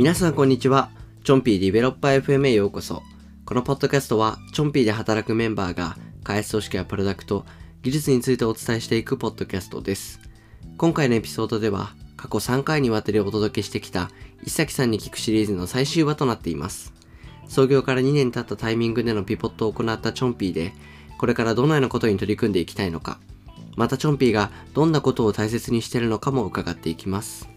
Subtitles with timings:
[0.00, 0.88] 皆さんこんにちは。
[1.24, 3.02] チョンピーディベロッパー FM へようこそ。
[3.44, 7.44] このポッドキャストは、チョンピーで働くメンバーが、開発組織やプロダクト、
[7.82, 10.18] 技術についてお伝えしていくポッドキャストです。
[10.78, 14.10] 今回のエピソードでは、過去3回にわたりお届けしてきた、
[14.42, 16.94] 石崎さんに聞くシリーズの最終話となっています。
[17.46, 20.72] 創業から2年経ったタイミングでのピボットを行ったチョンピーで、
[21.18, 23.20] これからどのようなことに取り組んでいきたいのか、
[23.76, 27.50] またチョンピーがどんなことを大切にしているのかも伺っていきます。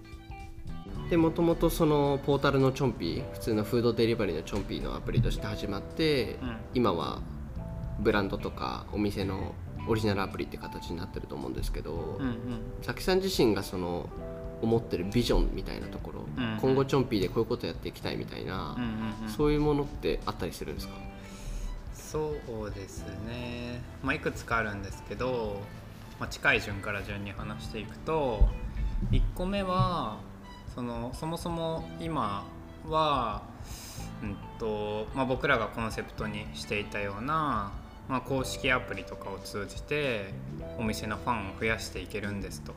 [1.13, 6.57] でもともとそのポータルのチョンピー普通のフードデリバリーのチョンピーのアプリとして始まって、うん。
[6.73, 7.21] 今は
[7.99, 9.53] ブランドとかお店の
[9.87, 12.35] オリジナルアプリって形になってると思うんですけど、うんうん。
[12.81, 14.09] さきさん自身がその
[14.63, 19.29] 思ってるビジョンみたいなところ、うん今後チョンピーでこういうことやっていきたいみたいな、うんうんうん。
[19.29, 20.95] そういうものってあったりするんですか？
[21.93, 25.61] そうですね、まあ、いくつかあるんですけど、
[26.19, 28.49] まあ、近い順から順に話していくと
[29.11, 30.17] 1個目は
[30.73, 32.45] そのそもそも今
[32.87, 33.43] は、
[34.21, 37.71] うんとまあ、僕らがコンセプトにしていたような、
[38.09, 40.33] まあ、公式アプリとかを通じて
[40.77, 42.73] お店のファンを増やしていけるんですと。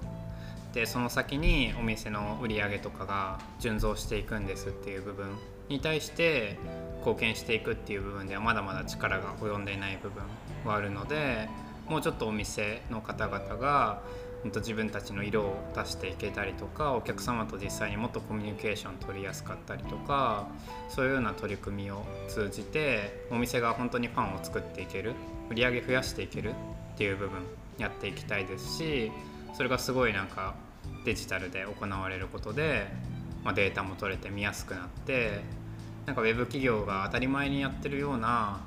[0.75, 5.31] でその先にお店の売り上げとかが順増していくんですっていう部分
[5.71, 6.59] に対して
[6.99, 10.23] 貢献していくっていう部分ではまだまだ力が及んでいない部分
[10.67, 11.49] はあるので
[11.89, 14.03] もうちょっとお店の方々が
[14.45, 20.49] 自分たちの色を出していけたりとかお客様と実際にもっとコミュニケーション取りやすかったりとか
[20.89, 25.15] そういうような取り組みを通じてお店が本当にファンを作っていける
[25.51, 26.55] 売り上げ増やしていける
[26.95, 27.41] っていう部分
[27.79, 29.11] やっていきたいですし
[29.55, 30.55] それがすごいなんか
[31.05, 32.87] デジタルで行われることで、
[33.45, 35.41] まあ、データも取れて見やすくなって
[36.05, 38.61] なんかウェブ企業が当たり前にやってるような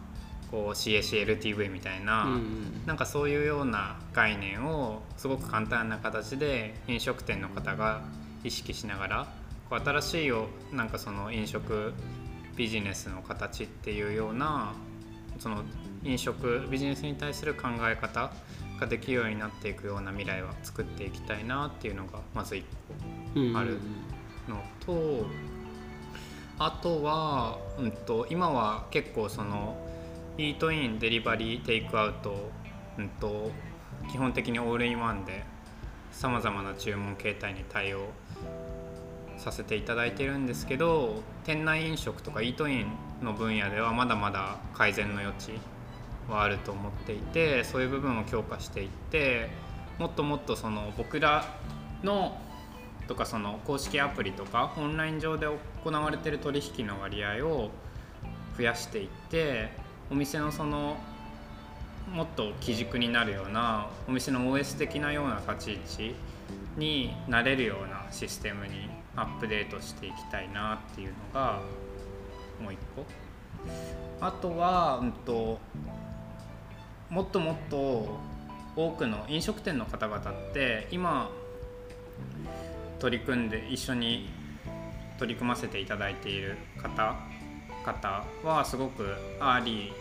[0.52, 8.02] こう CACLTV みたいな、うんなんかそういうような概念をすごく簡単な形で飲食店の方が
[8.44, 9.28] 意識しながら
[9.70, 11.94] こう新しいよなんかその飲食
[12.56, 14.74] ビジネスの形っていうような
[15.38, 15.64] その
[16.04, 18.32] 飲食ビジネスに対する考え方
[18.80, 22.66] ができるようになっていくような未来は作っていきたいなっていうのがまず一
[23.36, 23.78] うんある
[24.48, 24.64] 個の
[25.22, 25.26] と
[26.58, 29.78] あとは、うん、と今は結構その
[30.40, 32.50] イートインデリバリーテイクアウト、
[32.98, 33.52] うん、と
[34.10, 35.44] 基本的にオールインワンで
[36.14, 38.08] さまざまな注文形態に対応
[39.36, 42.86] させていただいてるんですけど店内飲食とかイートイン
[43.22, 45.60] の分野ではまだまだ改善の余地
[46.30, 49.50] はあると思っていてそういう部分を強化していって
[49.98, 51.54] もっともっとその僕ら
[52.02, 52.38] の
[53.10, 55.48] とかその公式アプリとかオンライン上で
[55.84, 57.72] 行われてる取引の割合を
[58.56, 60.98] 増やしていってお店のその
[62.12, 66.16] もっと基軸になるようなお店の OS 的なような立ち位置
[66.78, 71.62] になれるようなシステムにアップデートしていきたいなっていうのが
[72.62, 73.06] もう一個。
[74.22, 75.60] あとは、うん、と
[77.10, 78.18] もっともっと
[78.76, 81.30] 多くの飲食店の方々って今
[83.00, 84.30] 取り組んで一緒に
[85.18, 89.92] 取り組ませていただいている方々はすごくアーリ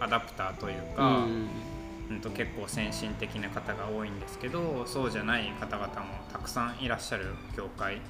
[0.00, 1.48] ーアダプターというか、うん。
[2.08, 5.92] うん、と結構先進的な方が多いんですけどそうじゃない方々も
[6.32, 8.00] たくさんいらっしゃる業界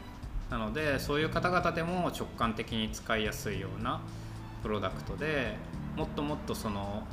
[0.51, 4.03] なのでそういう方々でも直感的に使いやすいような
[4.63, 5.57] プロダクトで
[5.97, 7.05] もっともっとその、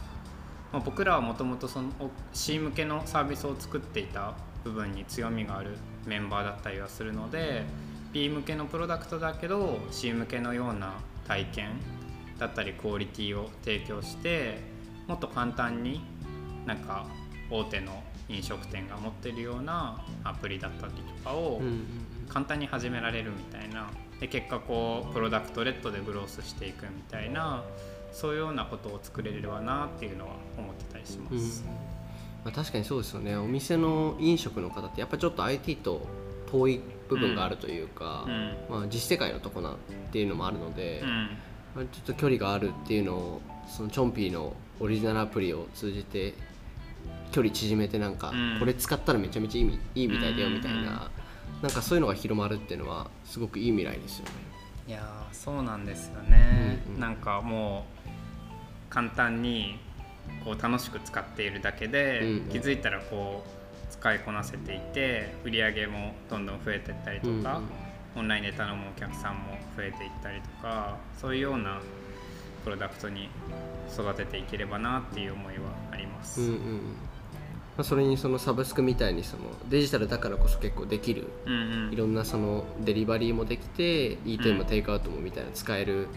[0.71, 1.89] まあ、僕らはもともとその
[2.33, 4.33] C 向けのサービスを作っていた
[4.63, 7.63] 部分に強みがあるメンバーだったりはするので
[8.11, 10.93] B 向けのプロダクトだけど C 向けのような
[11.27, 11.69] 体験
[12.39, 14.59] だったりクオリティを提供して
[15.07, 16.01] もっと簡単に
[16.65, 17.05] なんか
[17.49, 21.87] 大手の飲食店が持ってるようなアプリだったりとかをうんうん
[22.29, 23.89] 簡単に始められるみたいな。
[24.19, 27.63] で結果こうプロダクトレッドでグロースしていくみたいな
[28.11, 31.63] そういうようなことを作れればなっていうのは思ってたりします。
[32.43, 33.35] まあ、確かにそうですよね。
[33.35, 36.07] お店の飲食の方ってやっぱちょっと IT と
[36.53, 38.55] 遠い部分があるというか、うん。
[38.69, 39.75] まあ、実世界のとこなっ
[40.11, 41.09] ていうのもあるので、うん。
[41.75, 46.35] まあ、ちょっと距離があるっていうのをそのチョンピーのオリジナルアプリを通じて
[47.31, 48.59] 距離縮めてなんか、うん。
[48.59, 51.09] これ使ったらめちゃめちゃいいみいいみたいだよみたいな、
[51.61, 54.31] なんかそういうのが広まるっていうのはすごくいい未来ですよね。
[54.87, 56.99] いやーそうなんですよね、うんうん。
[56.99, 58.09] なんかもう
[58.89, 59.79] 簡単に
[60.43, 62.41] こう楽しく使っているだけで、うんうん。
[62.49, 63.62] 気づいたらこう
[64.03, 67.61] 使いこなせていて売り上げもどんどん増えていったりとか、
[68.17, 71.79] オンラインで頼むお客さんも増えていったりとかそういうような
[72.65, 73.29] プロダクトに
[73.93, 76.41] 育てていければなっていう思いはあります。
[76.41, 76.81] うんうんうん。
[77.77, 81.93] あ、それにそのサブスクみたいにそのデジタルだからこそ結構できるうんうん。
[81.93, 86.09] いろんなそのデリバリーもできてイートインもテイクアウトもみたいな使える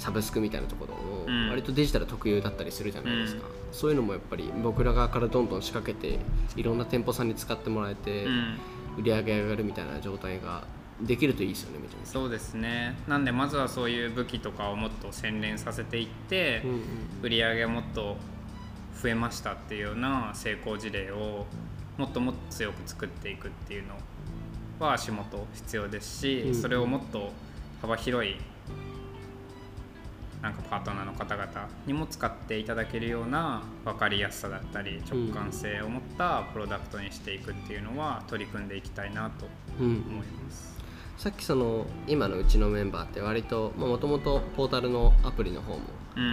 [0.00, 0.94] サブスクみたいなところ
[1.26, 1.44] うん。
[1.44, 6.18] も割とデジタル特有だったりするじゃないですか、そういうのもやっぱり僕ら側からどんどん仕掛けて
[6.56, 8.58] いろんな店舗さんに使ってもらえてうん。
[8.98, 10.64] 売り上げ上がるみたいな状態が
[11.00, 12.10] できるといいですよねめちゃめちゃ。
[12.12, 12.98] そうですね。
[13.06, 16.82] なんでまずはそういう武器とかをもっと洗練させていって、うんうん
[17.22, 18.16] 売り上げがもっと
[19.00, 21.46] 増えましたっていうような成功事例を
[21.96, 23.94] もっともっと強く作っていくっていうの
[24.78, 26.54] は足元必要ですし、うん。
[26.54, 27.30] それをもっと
[27.80, 28.36] 幅広い
[30.42, 39.46] なんかパートナーの方々にも使っていただけるような分かりやすさだったり直感性を持ったプロダクトにしていくっていうのは取り組んでいきたいなと
[39.78, 40.70] うんうん思います。
[41.18, 45.82] さっきその今のうちのメンバーって割ともともとポータルのアプリの方もうん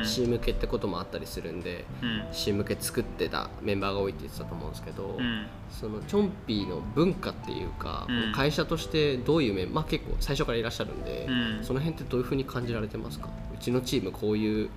[0.04, 2.24] C 向けってこともあったりするんで、うん。
[2.32, 5.46] C 向け作ってたメンバーが多いって言ってたと思うんですけど、うん。
[5.70, 8.32] そのチョンピーの文化っていうか、うん。
[8.34, 11.64] 会社としてどういう面まあ結構最初からいらっしゃるんで、うん。
[11.64, 13.30] その辺ってどういうふうに感じられてますか？
[13.54, 14.70] うちのチームこういう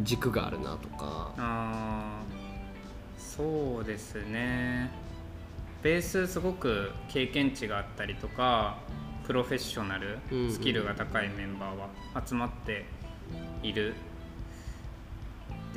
[0.00, 1.32] 軸があるなとか。
[1.36, 2.48] あー
[3.20, 4.90] そうですね。
[5.82, 8.78] ベースすごく経験値があったりとか
[9.24, 10.18] プロフェッショナル
[10.50, 11.88] スキルが高いメンバーは
[12.26, 12.84] 集まって
[13.62, 13.94] いる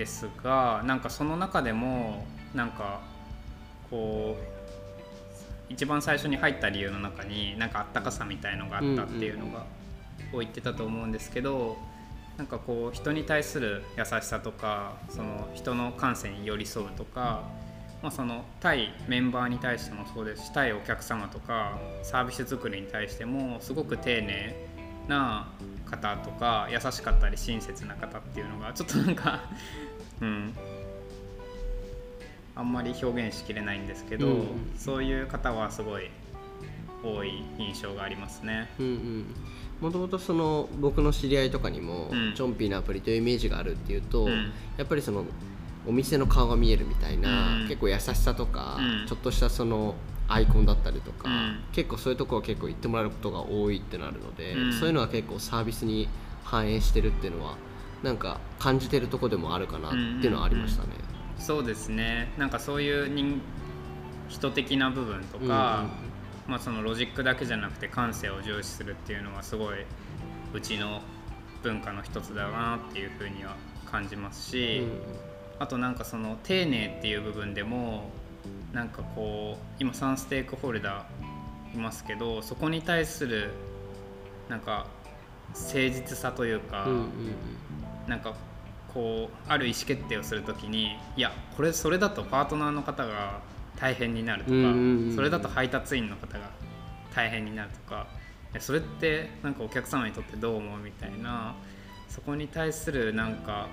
[0.01, 2.25] ですがなんかその中でも
[2.56, 3.01] なんか
[3.92, 4.36] こ
[5.69, 9.63] う一番最初に入った理由の中になんかあったかさみたいのがあったっていうのが
[10.33, 11.77] を言ってたと思うんですけど
[12.38, 17.44] なんかこう人に対する優しさとかその人の感性に寄り添うとか、
[18.01, 24.56] まあ、その対メンバーに対してもそうですし対お客様とかサービス作りに対してもすごく丁寧
[25.07, 25.48] な
[25.86, 29.42] 方とか優しかったり親切な方っていうのがちょっとなんか
[30.21, 30.53] うん。
[32.53, 34.45] あんまり表現しきれないんですけど、うん。
[34.77, 36.09] そういう方はすごい
[37.03, 38.69] 多い印象がありますね。
[38.80, 39.25] うんうん。
[39.80, 42.33] もともとその僕の知り合いとかにも、うん。
[42.36, 44.51] チョンピーのアプリというイメージがあるっていうと、うん。
[44.77, 45.25] やっぱりその
[45.88, 47.68] お店の顔が見えるみたいな、うん。
[47.68, 49.07] 結構優しさとか、うん。
[49.07, 49.95] ちょっとしたその
[50.33, 51.63] アイコンだったりとか、うん。
[51.72, 54.74] 結構そういうところを結構言ってもらえることが多いってなるので、うん。
[54.74, 56.07] そういうのは結構サービスに
[56.44, 57.56] 反映してるっていうのは
[58.04, 60.89] なんか感じてるところでもあるかなっていうのはありましたね。
[61.38, 62.31] そうですね。
[62.38, 63.42] なんかそういう人
[64.30, 65.89] 人的な部分とか、
[66.48, 69.86] まあ、そのロジックだけじゃなくて感性を重視するっていうのはすごい
[70.54, 71.01] うちの
[71.63, 73.56] 文化の一つだなっていうふうには
[73.86, 74.84] 感じますうんし、
[75.60, 78.10] あとなんかその丁寧っていう部分でも
[78.74, 83.52] なんかこう今3ステークホルダーいますけどそこに対する
[84.50, 84.88] なんか
[85.54, 87.10] 誠実さというか、うんうんうん。
[88.08, 88.34] なんか
[88.94, 93.42] こうある意思決定をするときにいやこれそれだとパートナーの方が
[93.78, 96.50] 大変になるとか、うんうんうんそれだと配達員の方が
[97.14, 98.08] 大変になるとか
[98.60, 101.56] それってなんかお客様にとってどう思うみたいな
[102.10, 103.68] そこに対するなんか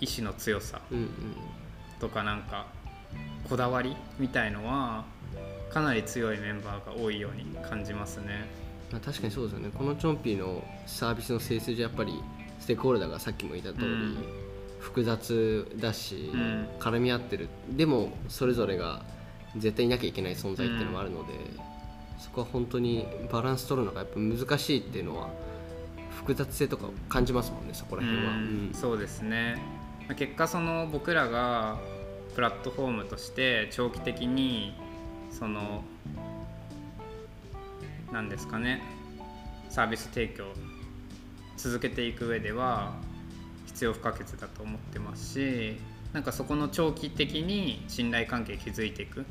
[0.00, 0.80] 意志の強さ
[2.00, 2.66] とかなんか
[3.48, 5.04] こだわりみたいのは
[5.72, 8.46] かなり強いメンバーが多いように感じますね。
[8.90, 9.70] まあ、確かにそうですよね。
[9.74, 12.12] このチョンピーのサービスの性質上やっぱり
[12.60, 14.16] ステークホルダーがさっきも言った通り、うん。
[14.80, 16.68] 複雑だし、うん。
[16.78, 17.48] 絡み合ってる。
[17.70, 19.02] でもそれぞれが
[19.56, 21.32] 絶対いなきゃいけない存在っていうのもあるので、
[22.18, 25.28] そこは本当にバランス取るのがやっぱ難しいっていうのは
[26.10, 28.32] 複雑性とか感じますもんねそこら辺は。
[28.32, 28.36] うん。
[28.36, 28.40] う
[28.70, 28.74] ん。
[28.74, 29.56] そうですね。
[30.06, 31.78] まあ結果その僕らが
[32.34, 34.74] プラットフォームとして長期的に
[35.30, 35.82] その
[38.12, 38.82] 何ですかね
[39.68, 40.44] サービス提供
[41.56, 42.94] 続けていく上では
[43.66, 45.76] 必要不可欠だと思ってますし
[46.12, 49.24] なんかそこの長期的に信頼関係築いていく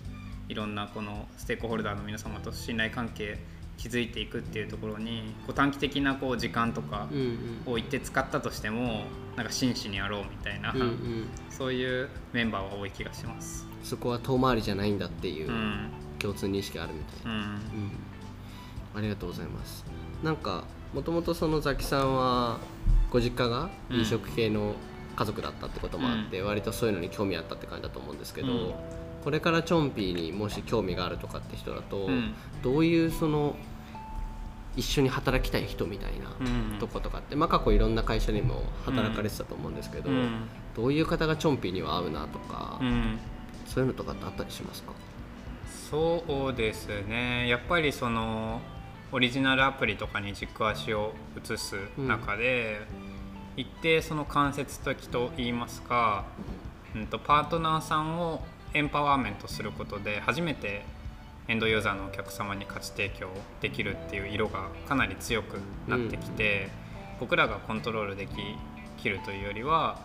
[0.50, 3.38] いろんなこのステークホルダーの皆様と信頼関係
[3.82, 7.08] 築いていくっていうところにこう短期的なこう時間とか
[7.66, 11.28] を言って使ったとしてもなんか真摯にやろうみたいな、うんうん。
[11.50, 13.68] そういうメンバーは多い気がします。
[13.84, 15.90] そこは遠回りじゃないんだっていううん。
[16.20, 17.32] 共通認識があるみたいな。
[17.32, 17.40] うん。
[17.40, 17.60] うん。
[18.94, 19.84] ありがとうございます。
[20.22, 22.60] なんかもともとそのザキさんは
[23.10, 24.76] ご実家がうん飲食系の
[25.16, 28.74] 家族だったってこともあって、割とそういうのに興味あったって感じだと思うんですけど、うん。
[29.24, 32.34] これからチョンピーにもし興味があるとかって人だと、うん。
[32.62, 33.56] どういうその
[34.76, 36.80] 一緒に働きたい人みたいなうん。
[36.80, 40.48] とことかって、まあ、過去いろんな会社にも働かれてたと思うんですけど、うん。
[40.76, 43.20] どういう方がチョンピーには合うなとか、うん。
[43.66, 44.94] そういうのとかってあったりしますか？
[45.90, 47.48] そうですね。
[47.50, 48.62] やっぱりその
[49.12, 52.82] オリジナルアプリとかに軸足を移す中で、
[53.58, 56.24] 一定その間接的といいますか、
[56.96, 58.42] うん、とパートナーさんを
[58.74, 60.86] エンパワーメントすることで初めて
[61.52, 63.28] エンドユーザーのお客様に価値提供
[63.60, 66.70] できるっていう色がかなり強くなってきて、
[67.20, 68.32] 僕らがコントロールでき
[68.98, 70.00] きるというよりは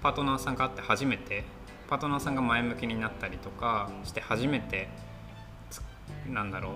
[0.00, 1.42] パートナーさんがあって初めて
[1.88, 4.88] パートナーさんが前向きになったりとかして初めて
[5.70, 5.82] つ
[6.28, 6.72] なんだろう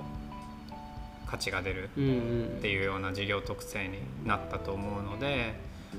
[1.27, 5.55] 価値が出るうんうんっていうような事業特性になったと思うので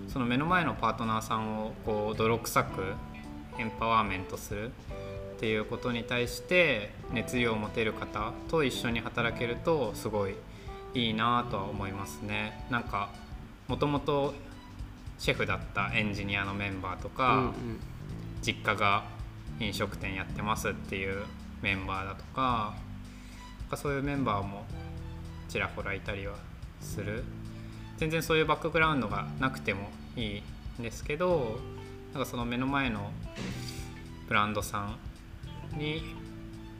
[0.07, 2.93] その目の前のパートナーさんをこう泥臭く
[3.59, 4.71] エンパワーメントする
[5.37, 10.35] っていうことに対して熱量を持てる方と一緒に働けるとすごい
[10.93, 12.65] いいなとは思いますね。
[12.71, 13.09] なんか
[13.67, 14.33] もともと
[15.19, 17.53] シェフだったエンジニアのメンバーとか、うんうん
[18.41, 19.03] 実家が
[19.59, 21.25] 飲食店やってますっていう
[21.61, 22.75] メンバーだとか
[23.75, 24.63] そういうメンバーも
[25.49, 26.35] ちらほらいたりは
[26.79, 27.23] する
[27.97, 30.43] 全然そういうバックグラウンドがなくてもいい
[30.79, 31.59] んですけど
[32.13, 33.11] なんかその目の前の
[34.27, 34.97] ブランドさん
[35.77, 36.01] に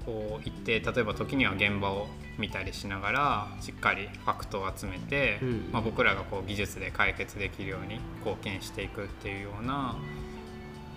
[0.06, 5.70] こう行って例えば時には現場を見たりしながらしっかりファクトを集めて、うん。
[5.72, 9.96] まあ、僕らがこう技術で解決できるように貢献していくっていうような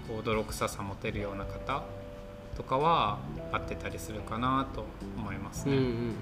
[0.06, 1.82] こう泥臭さ持てるような方
[2.56, 3.18] とかは
[3.52, 4.84] 合ってたりするかなと
[5.16, 5.76] 思いますね。
[5.76, 6.14] うんうんうん。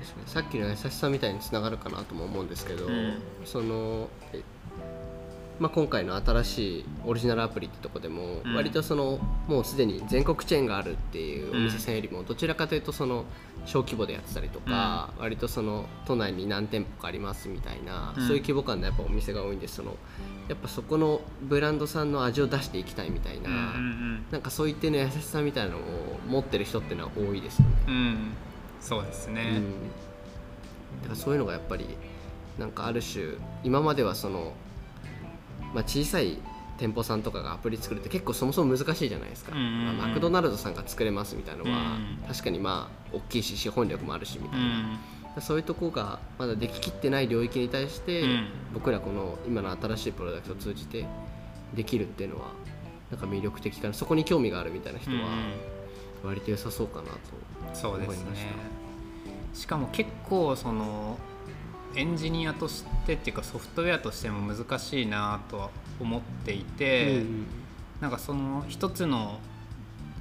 [0.00, 0.28] 確かに。
[0.28, 3.22] さっきの優しさみたいにつながるかなとも思うんですけど、うん。
[3.44, 4.42] そのえ
[5.60, 8.54] まあ、今回の新しいオリジナルアプリってとこでもうん。
[8.54, 13.26] 割とその、もうすでに全国チェーンがあるっていうお店さんよりもどちらかというとその
[13.66, 18.26] 小規模でやってたりとか、割とその都内に何店舗かありますみたいな、うん。
[18.26, 19.96] そういう規模感のやっぱお店が多いんですその
[20.48, 23.74] やっぱそこのブランドさんの味を出していきたいみたいな、
[24.30, 25.80] なんかそういったね優しさみたいなのを
[26.26, 27.72] 持ってる人っていうのは多いですよね。
[27.86, 28.16] うんうん。
[28.80, 29.42] そうですね。
[29.42, 29.62] うん、
[31.02, 31.86] だからそういうのがやっぱり
[32.58, 34.54] なんかある種今まではその、
[35.74, 36.38] まあ、小さい
[36.78, 39.98] 店舗さんとかがアプリ作るって結構そもそも難しいじゃないですか、うんうんうん。
[39.98, 42.26] まあマクドナルドさんが作れますみたいなのは、うん。
[42.26, 44.66] 確かにまあ大きいし資本力もあるしみたいな、
[45.36, 45.42] うん。
[45.42, 48.48] そういうとこがまだでききってない領域に対して、うん。
[48.74, 51.06] 僕らこの今の新しいプロダクトを通じて
[51.74, 52.46] できるっていうのは
[53.10, 53.94] なんか魅力的かな。
[53.94, 55.16] そこに興味があるみたいな人は
[56.24, 57.18] 割と良さそうかなと
[57.74, 58.46] そうです思いましね。
[59.52, 61.18] しかも結構その
[61.94, 65.70] エンジニアとしてっていうかソフトウェアとしても難しいなとは
[66.00, 67.46] 思っていて、うん
[68.00, 69.38] なんかその一つの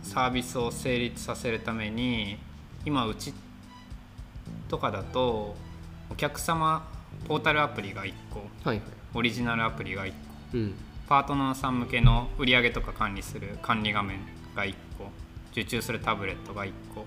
[0.03, 2.37] サービスを成立させるために
[2.85, 3.33] 今うち
[4.67, 5.55] とかだと
[6.09, 6.85] お客様
[7.27, 8.81] ポータルアプリが1個はいはい。
[9.13, 10.15] オリジナルアプリが1個
[10.55, 10.73] うん。
[11.07, 14.19] パートナーさん向けの売り上げとか管理する管理画面
[14.55, 15.09] が1個
[15.51, 17.05] 受注するタブレットが1個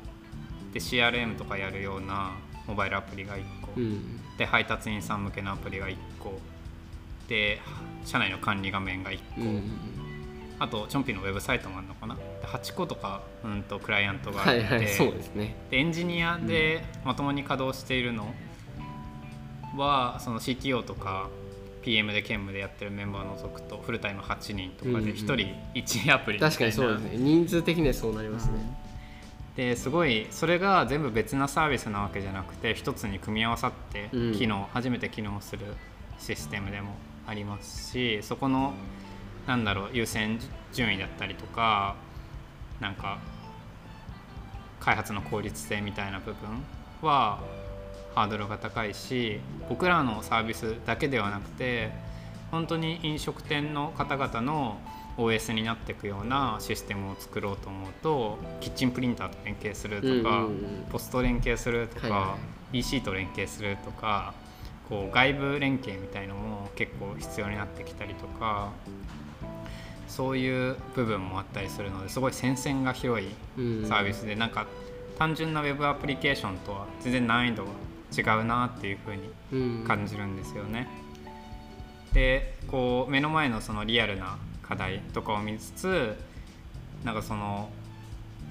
[0.73, 2.33] で CRM とかやるような
[2.66, 4.21] モバイルアプリが1個、うん。
[4.38, 6.38] で配達員さん向けのアプリが1個。
[7.29, 7.61] で
[8.05, 9.62] 社内の管理画面が1個、うん。
[10.59, 12.14] あとチョンピーのウェブサイトもあるのかな？
[12.14, 15.57] で8個とか、うん、とクライアントがあって、はいはいそうですね。
[15.71, 18.33] でエンジニアでまともに稼働しているの
[19.76, 21.31] はその CTO とか
[21.83, 25.35] PM で兼務でやってるメンバーを除くとフルタイム8人とかうんうんで1人
[25.75, 26.50] 1アプリみたいな。
[26.50, 27.11] 確かにそうですね。
[27.17, 28.52] 人数的にはそうなりますね、
[29.56, 34.35] ですごいそれが全部別なサービスなわけじゃなくて一つに組み合わさってうん。
[34.35, 35.66] 機能、初めて機能する
[36.18, 36.94] システムでも
[37.26, 38.75] ありますしそこの
[39.47, 40.38] なんだろう優先
[40.73, 41.97] 順位だったりとか
[42.80, 43.18] なんか
[44.80, 46.64] 開発の効率性みたいな部分
[47.02, 47.40] は
[48.14, 51.90] ハードルが高いし僕らのサービスだけではなくて
[52.50, 54.78] 本当に飲食店の方々の
[55.19, 60.87] OS になっていくようなシステムを作ろうと思うとキッチンプリンターと連携するとか、うんうんうん。
[60.90, 62.37] ポスト連携するとか、はいは
[62.73, 64.33] EC と連携するとか
[64.88, 68.71] こう外部連携みたいのも結構必要になってきたりとか
[70.09, 73.28] そういう部分もあったりするのですごい戦線が広い
[73.59, 74.66] うんサービスでなんか
[75.19, 77.71] 単純なウェブアプリケーションとは全然難易度が
[78.37, 79.85] 違うなっていうふうにうん。
[79.87, 80.88] 感じるんですよね。
[82.12, 84.38] でこう目の前のそのリアルな
[84.73, 86.17] 課題とかを見つつ
[87.05, 87.69] なんかその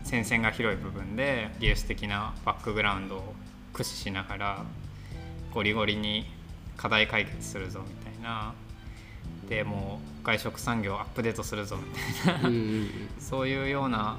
[0.04, 3.34] 戦線が広い部分で技術的なバックグラウンドを
[3.74, 4.66] 駆使しながら
[5.52, 6.26] ゴリゴリに
[6.78, 8.54] 課題解決するぞみたいな。
[9.50, 11.84] でもう外食産業アップデートするぞみ
[12.32, 12.50] たいな。
[13.20, 14.18] そういうような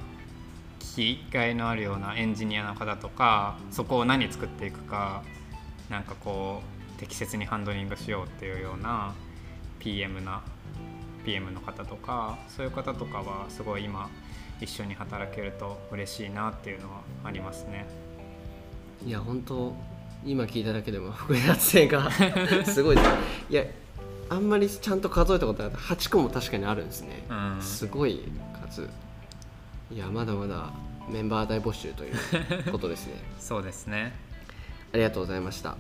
[0.81, 5.23] 気概のあるようなエンジニアの方とかそこを何作っていくか
[5.89, 6.63] なんかこ
[6.97, 9.15] う適切にハンドリングしようっていうような
[9.79, 10.43] PM な
[11.25, 14.09] PM の方とかそういう方とかはすごい今
[14.61, 17.87] 一緒に働けると嬉しいなっていうのはありますね。
[19.05, 19.75] いや本当
[20.25, 22.11] 今聞いただけでも複雑性が
[22.65, 23.09] すごいです。
[23.51, 23.65] いや
[24.31, 27.59] あんまりちゃんと数えたことなくて8個も確かにあるんですね、うん。
[27.61, 28.21] すごい
[28.65, 28.89] 数。
[29.91, 30.71] いやまだまだ
[31.09, 33.15] メンバー大募集ということですね。
[33.39, 34.13] そうですね。
[34.93, 35.77] ありがとうございました